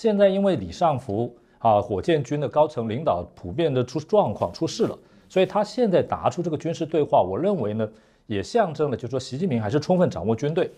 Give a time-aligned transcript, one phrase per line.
[0.00, 4.96] 现在因为李尚福啊，火箭军的高层领导普遍的出状况出事了，
[5.28, 7.88] 所以他现在拿出这个军事对话，我认为呢，
[8.28, 10.70] 也象征了就是说习近平还是充分掌握军队，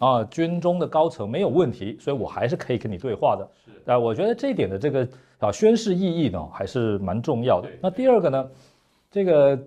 [0.00, 3.48] 啊，军中的高层没有问题，所以我还是可以跟你对话的。
[3.64, 7.70] 是啊，我觉得这一点的这个啊宣誓意义呢，还是蛮重要的。
[7.80, 8.50] 那第二个呢，
[9.08, 9.58] 这个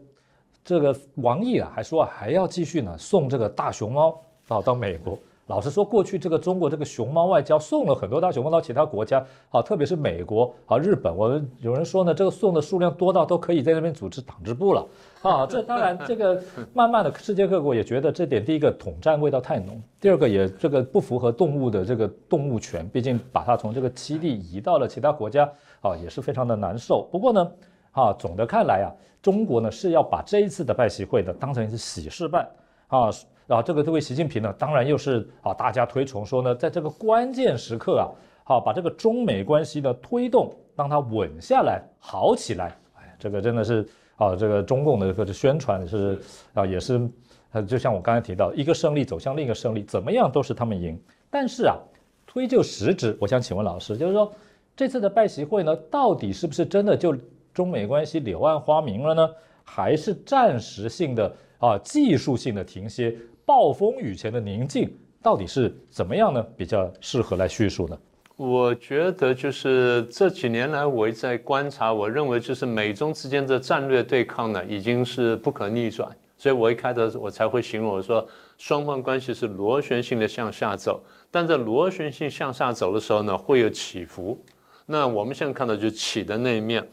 [0.66, 5.18] 这个王毅啊，还说还要继续呢送这个大熊猫啊到美国。
[5.48, 11.16] 老实说，过去这个中国这个熊猫外交送了很多大熊猫到其他国家，啊，特别是美国啊、日本。
[11.16, 14.86] 我们有人说呢，这个送的数量多到都可以在那边组织党支部了，
[15.22, 16.44] 啊， 这当然这个
[16.74, 27.08] 慢慢的世界各国也觉得这点，第一个统战味道太浓，第二个也这个不符合动物的这个动物权，毕竟把它从这个栖地移到了其他国家，啊，也是非常的难受。
[27.10, 27.52] 不过呢，
[27.92, 28.92] 啊，总的看来啊，
[29.22, 32.46] 中国呢是要把这一次的拜习会呢当成一次喜事办，
[32.90, 33.10] 啊。
[33.48, 38.12] 啊，这个这位习近平呢，当然又是啊，大家推崇说呢，在这个关键时刻啊，
[38.44, 42.78] 好把这个中美关系的推动，让它稳下来、好起来。
[42.96, 46.20] 哎，这个真的是啊，这个中共的这个宣传是
[46.54, 47.10] 啊，也是，
[47.54, 51.00] 呃，就像我刚才提到，一个胜利走向另一个胜利，怎么样都是他们赢。
[51.30, 51.78] 但是啊，
[52.26, 54.30] 推就实质，我想请问老师，就是说
[54.76, 57.16] 这次的拜习会呢，到底是不是真的就
[57.54, 59.30] 中美关系柳暗花明了呢？
[59.64, 63.16] 还是暂时性的啊，技术性的停歇？
[63.48, 66.46] 暴风雨前的宁静到底是怎么样呢？
[66.58, 67.98] 比较适合来叙述呢？
[68.36, 76.14] 我觉得就是这几年来我一在观察，我认为就是美中之间的战略对抗呢，已经是不可逆转。
[76.38, 84.38] 所以我一开头我才会形容我说双方关系是螺旋性的向下走，但在螺旋性向下走的时候呢，会有起伏。
[84.86, 86.86] 那我们现在看到就起的那一面，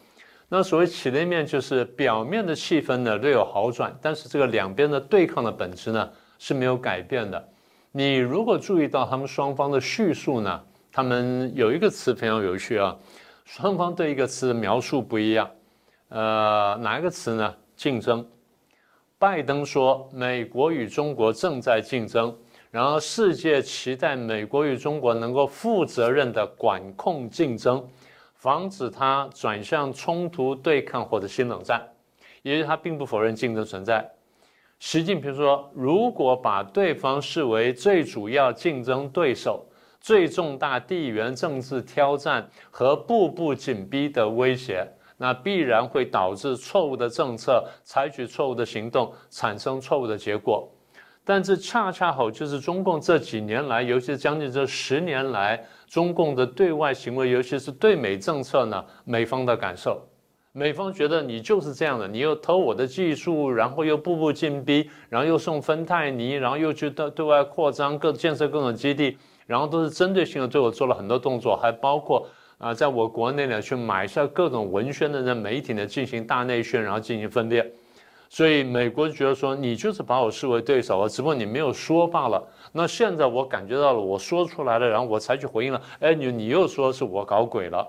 [0.48, 6.08] 那所谓起的一面就是表面的气氛呢略有好转，但是这个两边的对抗的本质呢？
[6.44, 7.42] 是没有改变的。
[7.90, 12.94] 你如果注意到他们双方的叙述呢，他们有一个词非常有趣啊，
[13.46, 15.50] 双方对一个词的描述不一样。
[16.10, 17.54] 呃，哪一个词呢？
[17.74, 18.22] 竞争。
[19.18, 22.36] 拜登说美国与中国正在竞争，
[22.70, 27.82] 然后世界期待美国与中国能够负责任的管控竞争，
[28.34, 31.82] 防止它转向冲突对抗或者新冷战。
[32.42, 34.06] 也就是他并不否认竞争存在。
[34.78, 39.64] 习近平说：“如果把对方视为最主要竞争对手、
[40.00, 44.86] 最重大地缘政治挑战和步步紧逼的威胁，
[45.16, 50.68] 那必然会导致错误的政策、采取错误的行动、产生错误的结果。
[51.24, 60.06] 但这恰恰好就是中共这几年来，尤其是将近这十年来，中共的对外行为，尤其是对美政策呢，美方的感受。”
[60.56, 72.24] 美方觉得你就是这样的，你又偷我的技术，然后又步步进逼，然后又送芬太尼，然后又去对对外扩张，各建设各种基地，然后都是针对性的对我做了很多动作，还包括
[72.58, 77.68] 啊，在我国内呢去买下各种文宣的那媒体呢进行大内宣，然后进行分裂。
[78.28, 82.40] 所以美国觉得说你就是把我视为对手啊，只不过你没有说罢了。
[82.70, 87.84] 那现在我感觉到了，我说出来了，然后我采取回应了，哎，你你又说是我搞鬼了。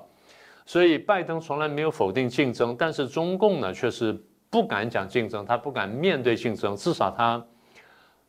[0.65, 7.43] 所以拜登从来没有否定竞争，但是中共呢却是不敢讲竞争，他不敢面对竞争，至少他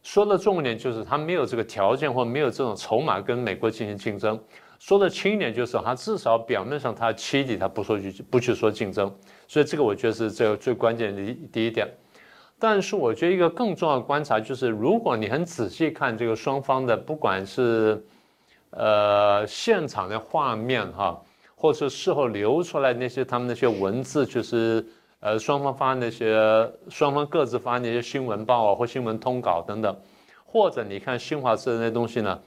[0.02, 4.38] 说的重点就是他没有这个条件或没有这种筹码跟美国进行竞争。
[4.78, 9.10] 说的轻一点就是他至少表面上他欺敌，他不说去不去说竞争。
[9.48, 11.88] 所以这个我觉得是这个最关键的第一点。
[12.58, 18.04] 但是我觉得一个更重要的观察就是，如果你很仔细看这个双方的，不管是
[18.70, 21.18] 呃现场的画面哈。
[21.56, 24.86] 或是事后流出来那些他们那些文字，就是
[25.20, 29.96] 呃双方发那些双方各自发那些新闻报啊或新闻通稿等等，
[30.44, 32.38] 或者你看新华社的那东西呢，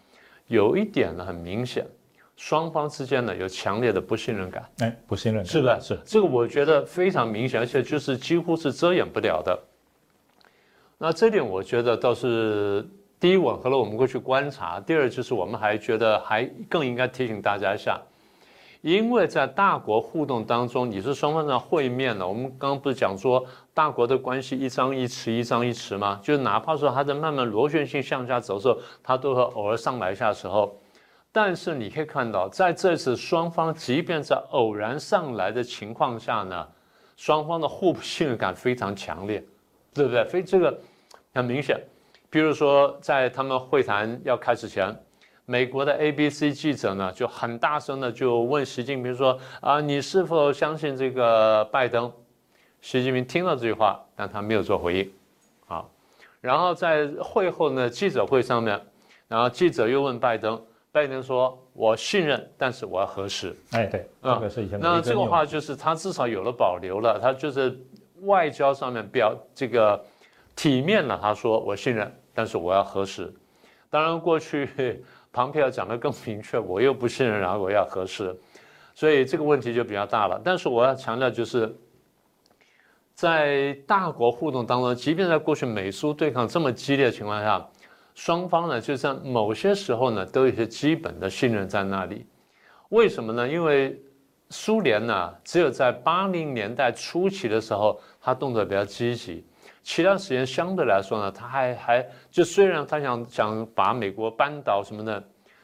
[0.48, 1.84] 有一点呢很明显，
[2.38, 4.64] 双方之间呢有强烈的不信任感。
[4.78, 9.60] 哎，不信任是的，是这个我觉得非常明显，而且就是几乎是遮掩不了的。
[11.00, 12.88] 那这点我觉得倒是
[13.20, 18.00] 第一吻合了我们过去观察，第二就是我们还觉得还更应该提醒大家一下。
[18.82, 22.26] 因为在大国互动当中，你是双方在会面了。
[22.26, 26.18] 我们刚刚不是讲说大国的关系一张一弛，一张一弛吗？
[26.24, 30.74] 就是哪怕说它在慢慢螺旋性向下走的时候，它都会偶尔上来一下的时候。
[31.32, 36.68] 但是你可以看到，在这次双方即便在偶然上来的情况下呢，
[37.18, 39.44] 双方的互信任感非常强烈，
[39.94, 40.24] 对不对？
[40.24, 40.80] 非这个
[41.34, 41.78] 很明显。
[42.30, 44.96] 比如说在他们会谈要开始前。
[45.50, 52.12] 美国的 ABC 记者呢就很大声的就问习近平说：“啊，你是否相信这个拜登？”
[52.82, 55.12] 习近平听到这句话，但他没有做回应。
[55.68, 55.84] 啊，
[56.40, 58.80] 然后在会后呢记者会上面，
[59.28, 60.62] 然后记者又问拜登，
[60.92, 63.56] 拜登说：“我信任，但是我要核实。
[63.72, 67.76] 哎，对，这个是以前那这个话就是他至少有了保留了，他就是
[68.22, 70.00] 外交上面表这个
[70.56, 71.18] 体面了。
[71.20, 73.34] 他说我信任，但是我要核实。
[73.90, 75.04] 当然，过去
[75.34, 78.36] 庞培尔讲的更明确，我又不信任，然后我要核实，
[78.94, 80.40] 所以这个问题就比较大了。
[80.44, 81.76] 但是我要强调就是，
[83.14, 87.68] 在大国互动当中，即便在过去美苏对抗这么激烈的情况下。
[88.16, 92.26] 双方呢，就在某些时候呢，都有一些基本的信任在那里。
[92.90, 93.48] 为什么呢？
[93.48, 93.98] 因为
[94.50, 99.46] 苏联呢，只有在八零年代初期的时候，他动作比较积极，
[99.84, 105.24] 其他时间相对来说呢，他还还就虽然他想想把美国扳倒什么的，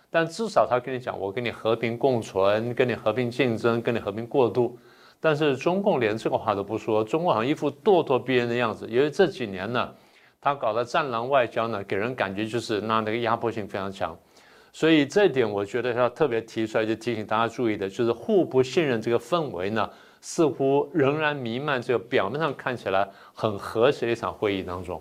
[0.10, 4.78] 但至少他跟你讲，我跟你和平共存，跟你和平竞争，跟你和平过渡。
[5.20, 8.88] 但是中共连这个话都不说，中共好像一副咄咄逼人的样子。
[8.90, 9.94] 因为这几年呢。
[10.42, 14.16] 他搞的战狼外交呢，给人感觉就是那那个压迫性非常强，
[14.72, 19.90] 所以这点我觉得要特别提出来，就提醒大家注意的，就是互不信任这个氛围呢，
[20.27, 25.00] 似乎仍然弥漫这个表面上看起来很和谐的一场会议当中。